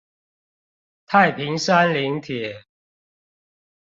[1.05, 2.63] 太平山林鐵